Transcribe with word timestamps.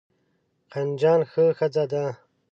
قندجان 0.71 1.19
ښه 1.31 1.45
ښځه 1.57 1.83
ده. 1.91 2.05